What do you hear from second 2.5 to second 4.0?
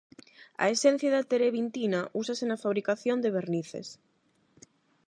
fabricación de vernices.